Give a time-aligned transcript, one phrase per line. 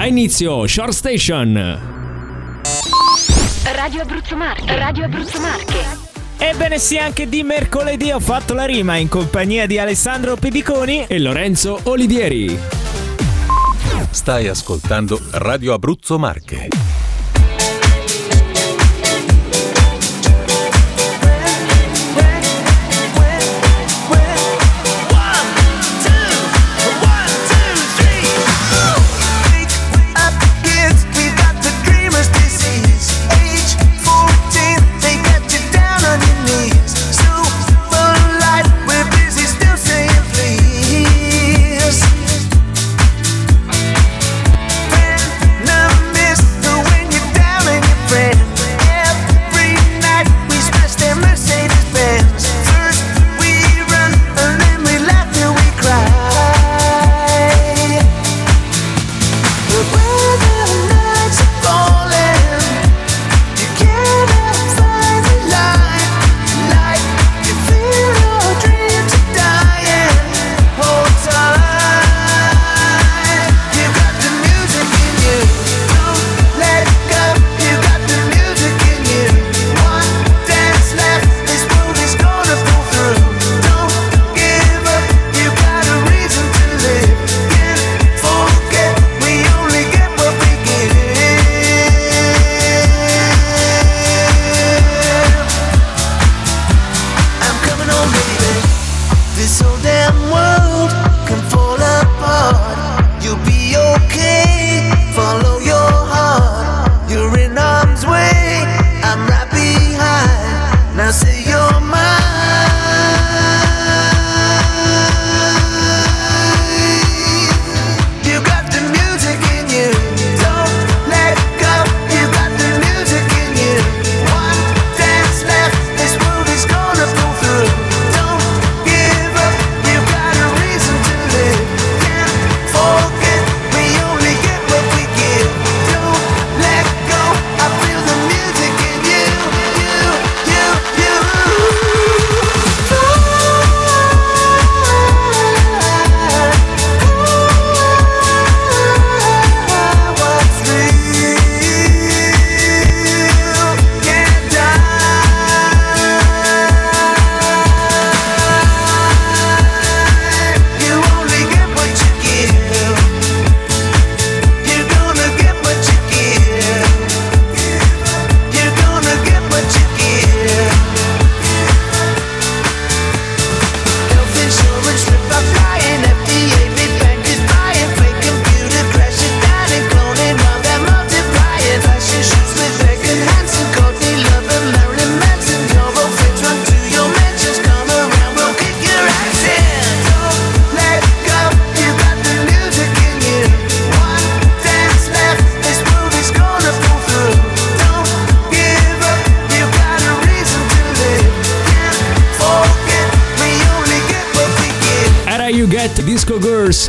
[0.00, 1.52] A inizio Short Station.
[3.74, 4.78] Radio Abruzzo Marche.
[4.78, 5.84] Radio Abruzzo Marche.
[6.38, 11.04] Ebbene sì, anche di mercoledì ho fatto la rima in compagnia di Alessandro Pipiconi.
[11.06, 12.58] E Lorenzo Olivieri.
[14.08, 16.89] Stai ascoltando Radio Abruzzo Marche.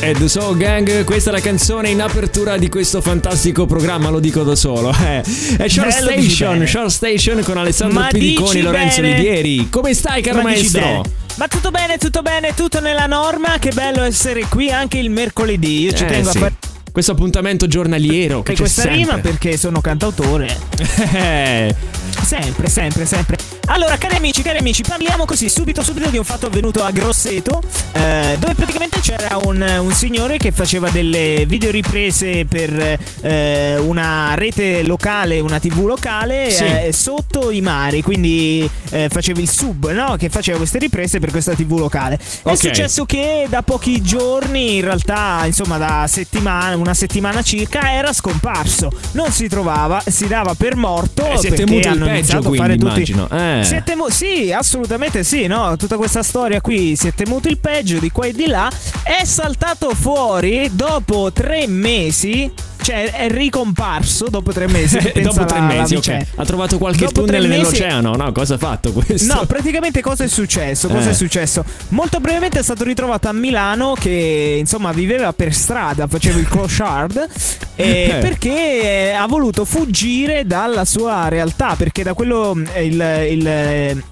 [0.00, 4.20] E The Soul Gang, questa è la canzone in apertura di questo fantastico programma, lo
[4.20, 4.90] dico da solo.
[5.02, 5.20] Eh.
[5.56, 9.14] È Short Bello Station, Short Station con Alessandro Ma Piriconi e Lorenzo bene.
[9.14, 9.68] Olivieri.
[9.68, 11.04] Come stai, caro Ma maestro?
[11.36, 13.58] Ma tutto bene, tutto bene, tutto nella norma.
[13.58, 15.80] Che bello essere qui anche il mercoledì.
[15.80, 16.36] Io ci eh, tengo sì.
[16.36, 16.54] a fare
[16.92, 18.42] questo appuntamento giornaliero.
[18.42, 18.98] Che e questa sempre.
[18.98, 20.56] rima perché sono cantautore.
[22.22, 23.36] sempre, sempre, sempre.
[23.66, 27.62] Allora, cari amici, cari amici, parliamo così subito, subito di un fatto avvenuto a Grosseto,
[27.92, 34.82] eh, dove praticamente c'era un, un, signore che faceva delle videoriprese per eh, una rete
[34.82, 36.64] locale, una tv locale, sì.
[36.64, 40.16] eh, sotto i mari, quindi eh, faceva il sub, no?
[40.16, 42.18] Che faceva queste riprese per questa tv locale.
[42.42, 42.54] Okay.
[42.54, 48.12] È successo che da pochi giorni, in realtà, insomma, da settimana, una settimana circa, era
[48.12, 48.90] scomparso.
[49.12, 51.24] Non si trovava, si dava per morto.
[51.26, 53.26] E si è temuto il peggio, quindi, fare immagino.
[53.26, 53.40] Tutti...
[53.40, 53.64] Eh.
[53.64, 55.76] Si è temu- sì, assolutamente sì, no?
[55.76, 58.70] Tutta questa storia qui si è temuto il peggio di qua e di là.
[59.02, 62.52] È saltato fuori dopo tre mesi
[62.82, 64.98] cioè è ricomparso dopo tre mesi.
[65.22, 66.26] dopo tre mesi, ok.
[66.36, 67.62] Ha trovato qualche dopo tunnel mesi...
[67.62, 68.32] nell'oceano, no?
[68.32, 69.32] Cosa ha fatto questo?
[69.34, 70.88] No, praticamente cosa è successo?
[70.88, 71.10] Cosa eh.
[71.10, 71.64] è successo?
[71.88, 77.28] Molto brevemente è stato ritrovato a Milano che insomma viveva per strada, faceva il clochard
[77.76, 84.02] eh, perché ha voluto fuggire dalla sua realtà, perché da quello il, il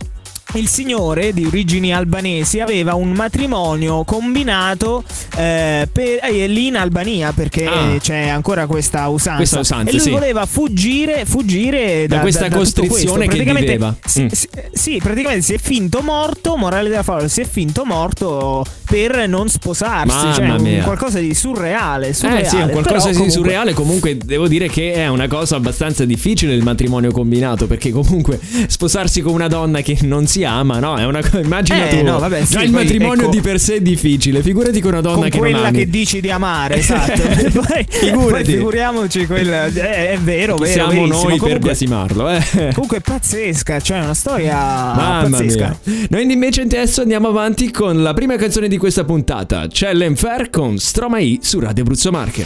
[0.54, 5.04] il signore di origini albanesi aveva un matrimonio combinato
[5.36, 7.96] eh, per, eh, lì in Albania perché Ah.
[8.00, 10.10] c'è ancora questa usanza, Questa usanza, e lui sì.
[10.10, 12.80] voleva fuggire, fuggire da, Da questa tutto questo.
[12.82, 13.94] costrizione che viveva.
[14.04, 14.26] Si, Mm.
[14.28, 16.56] si- sì, praticamente si è finto morto.
[16.56, 20.14] Morale della favola, si è finto morto per non sposarsi.
[20.14, 20.82] Mamma cioè, un- mia.
[20.82, 22.12] qualcosa di surreale.
[22.12, 23.72] surreale Eh sì, un qualcosa però di comunque- surreale.
[23.72, 27.66] Comunque devo dire che è una cosa abbastanza difficile il matrimonio combinato.
[27.66, 30.96] Perché comunque sposarsi con una donna che non si ama, no?
[30.96, 31.40] È una cosa.
[31.40, 32.04] Immagina Eh, tu.
[32.04, 34.42] no, vabbè, sì, già il poi, matrimonio ecco- di per sé è difficile.
[34.42, 35.78] Figurati con una donna con che non quella ami.
[35.78, 37.12] che dici di amare, esatto.
[37.20, 38.30] poi, Figurati.
[38.30, 39.66] poi figuriamoci quella.
[39.66, 40.72] eh, è vero, Chi vero.
[40.72, 41.16] siamo verissimo.
[41.16, 42.42] noi per Comunque- biasimarlo, eh?
[42.72, 45.78] Comunque è pazzesca, cioè è una storia Mamma pazzesca.
[45.84, 46.06] mia.
[46.10, 49.66] Noi invece adesso andiamo avanti con la prima canzone di questa puntata.
[49.66, 52.44] C'è l'Enfer con Stromae su Radio Abruzzo Marche.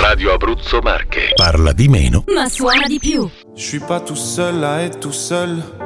[0.00, 1.30] Radio Abruzzo Marche.
[1.34, 2.24] Parla di meno.
[2.34, 3.28] Ma suona di più.
[3.54, 5.85] Je suis pas tout seul à être tout seul.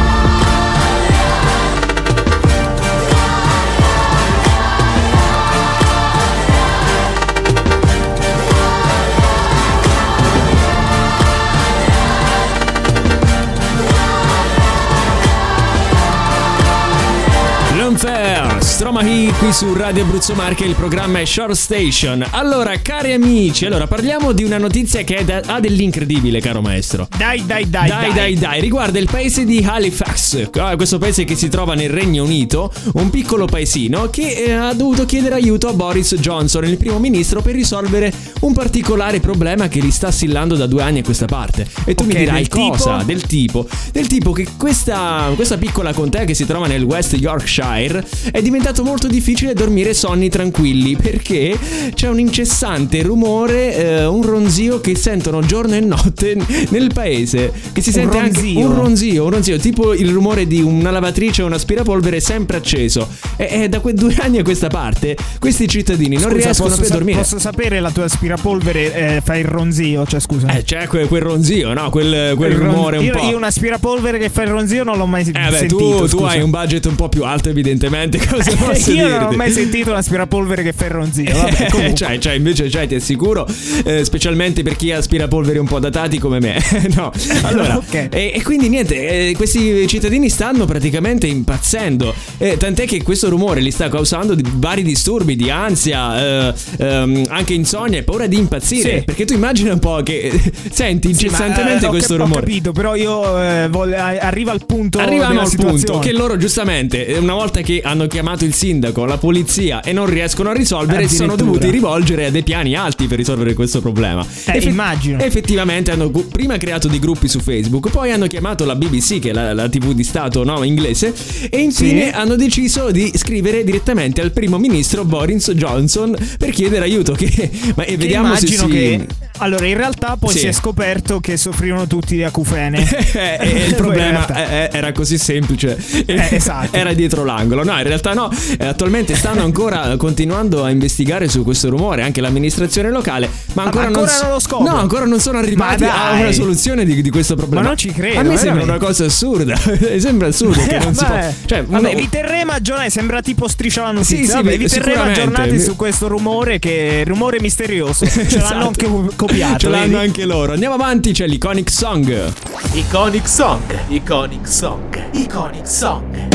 [18.81, 22.25] Stromae qui su Radio Abruzzo Marche, il programma è Short Station.
[22.31, 27.07] Allora, cari amici, allora parliamo di una notizia che da- ha dell'incredibile, caro maestro.
[27.15, 31.35] Dai, dai, dai, Dai, dai, dai, riguarda il paese di Halifax, Ah, questo paese che
[31.35, 35.73] si trova nel Regno Unito, un piccolo paesino che eh, ha dovuto chiedere aiuto a
[35.73, 40.65] Boris Johnson, il primo ministro, per risolvere un particolare problema che li sta assillando da
[40.65, 41.67] due anni a questa parte.
[41.85, 42.69] E tu Ok, mi dirai del tipo?
[42.71, 43.03] cosa?
[43.05, 43.67] Del tipo?
[43.91, 48.41] Del tipo che questa, questa piccola contea che si trova nel West Yorkshire è
[48.71, 51.57] diventato molto difficile dormire sonni tranquilli perché
[51.93, 56.37] c'è un incessante rumore, eh, un ronzio che sentono giorno e notte
[56.69, 57.51] nel paese.
[57.73, 58.59] Che si sente anche ronzio?
[58.59, 63.07] un ronzio, un ronzio, tipo il rumore di una lavatrice o un aspirapolvere sempre acceso.
[63.35, 66.81] E, e da quei due anni a questa parte, questi cittadini non Scusa, riescono posso
[66.81, 67.17] più a dormire.
[67.17, 70.47] Posso sapere la tua aspirapolvere eh, fa il ronzio, cioè scusa.
[70.47, 71.89] Eh, c'è quel, quel ronzio, no?
[71.89, 73.25] Quel, quel Il ron- rumore un io, po'.
[73.25, 76.07] Io un aspirapolvere che fa il ronzio non l'ho mai Eh beh, sentito.
[76.07, 78.19] tu, tu hai un budget un po' più alto, evidentemente.
[78.31, 79.19] Cosa posso Io dirti?
[79.23, 81.31] non ho mai sentito un aspirapolvere che fa il ronzino.
[81.41, 81.95] Vabbè, comunque.
[81.95, 83.47] cioè, cioè, invece cioè, ti assicuro,
[83.85, 86.61] eh, specialmente per chi aspira polveri un po' datati come me.
[86.95, 87.11] no,
[87.43, 88.07] allora, Ok.
[88.11, 92.13] e, e quindi niente, eh, questi cittadini stanno praticamente impazzendo.
[92.37, 97.25] Eh, tant'è che questo rumore li sta causando di vari disturbi di ansia, eh, ehm,
[97.29, 98.99] anche insonnia e paura di impazzire.
[98.99, 99.03] Sì.
[99.05, 100.31] Perché tu immagina un po' che
[100.71, 102.41] senti Sì, ma, incessantemente eh, ho questo Ho rumore.
[102.41, 104.99] capito, però io eh, voglio- a- arriva al punto.
[104.99, 109.81] Arriviamo al punto che loro giustamente una volta che hanno chiamato il sindaco, la polizia
[109.81, 113.53] e non riescono a risolvere si sono dovuti rivolgere a dei piani alti per risolvere
[113.53, 114.25] questo problema.
[114.45, 115.19] Eh, immagino.
[115.19, 119.29] Effettivamente hanno gu- prima creato dei gruppi su Facebook, poi hanno chiamato la BBC che
[119.29, 121.13] è la, la TV di Stato no, inglese
[121.49, 122.09] e infine Sì.
[122.13, 127.83] hanno deciso di scrivere direttamente al primo ministro Boris Johnson per chiedere aiuto che ma,
[127.83, 129.05] e Che vediamo se si che.
[129.41, 130.39] Allora, in realtà poi Sì.
[130.39, 132.79] si è scoperto che soffrivano tutti di acufene.
[133.13, 135.77] Eh, eh, il problema realtà- era così semplice.
[136.05, 136.69] Eh, esatto.
[136.77, 137.63] Era dietro l'angolo.
[137.63, 138.29] No, in realtà no.
[138.57, 143.29] Eh, attualmente stanno ancora continuando a investigare su questo rumore, anche l'amministrazione locale.
[143.53, 144.71] Ma ancora, ma ancora so- non lo scoprono?
[144.71, 147.61] No, ancora non sono arrivati a una soluzione di, di questo problema.
[147.61, 148.69] Ma non ci credo, A me sembra veramente.
[148.71, 149.55] una cosa assurda.
[149.99, 151.03] sembra assurdo che non si.
[151.03, 152.89] Vabbè, Cioè, vabbè, uno- vi terremo aggiornati.
[152.91, 154.17] Sembra tipo striscia la notizia.
[154.17, 158.05] Sì, sì, Vabbè, vi terremo aggiornati su questo rumore che rumore misterioso.
[158.05, 158.53] Ce Esatto.
[158.53, 158.87] l'hanno anche
[159.31, 159.57] copiato.
[159.59, 159.95] Ce l'hanno vedi?
[159.95, 160.53] anche loro.
[160.53, 162.33] Andiamo avanti, c'è l'Iconic Song.
[162.73, 166.27] Iconic Song, Iconic Song, Iconic Song.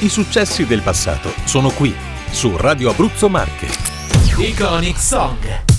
[0.00, 1.94] I successi del passato sono qui,
[2.30, 3.68] su Radio Abruzzo Marche.
[4.38, 5.69] Iconic Song.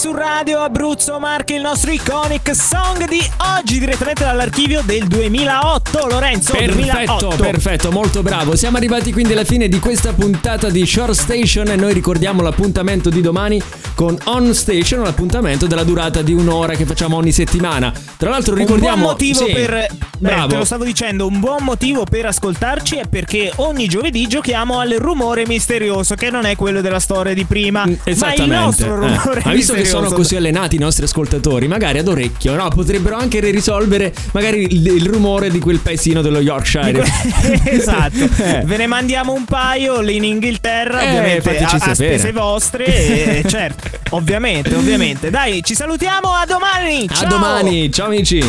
[0.00, 3.20] Su Radio Abruzzo Marche il nostro iconic song di
[3.58, 8.56] oggi direttamente dall'archivio del 2008 Lorenzo Perfetto, 2008 perfetto, molto bravo.
[8.56, 13.10] Siamo arrivati quindi alla fine di questa puntata di Short Station e noi ricordiamo l'appuntamento
[13.10, 13.60] di domani
[13.94, 17.92] con On Station, l'appuntamento della durata di un'ora che facciamo ogni settimana.
[18.16, 19.88] Tra l'altro ricordiamo un buon motivo sì, per
[20.20, 20.48] Beh, Bravo.
[20.48, 24.90] te lo stavo dicendo, un buon motivo per ascoltarci è perché ogni giovedì giochiamo al
[24.90, 28.96] rumore misterioso, che non è quello della storia di prima, ma il nostro eh.
[28.96, 29.89] rumore che misterioso.
[29.90, 32.68] Sono così allenati i nostri ascoltatori, magari ad orecchio, no?
[32.68, 37.04] Potrebbero anche risolvere magari il, il rumore di quel paesino dello Yorkshire.
[37.64, 38.62] esatto, Eh.
[38.64, 43.44] ve ne mandiamo un paio lì in Inghilterra, Eh, ovviamente a, a spese vostre, e,
[43.48, 45.30] certo, ovviamente, ovviamente.
[45.30, 47.06] Dai, ci salutiamo, a domani!
[47.08, 47.28] A ciao!
[47.28, 48.42] domani, ciao amici.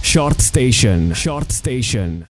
[0.00, 2.20] Short Station, Short Station.